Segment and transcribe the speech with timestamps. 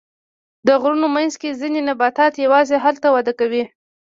[0.67, 3.63] د غرونو منځ کې ځینې نباتات یوازې هلته وده کوي.